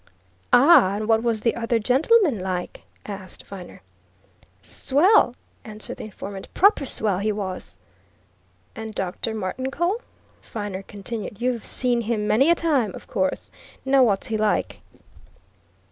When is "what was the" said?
1.07-1.53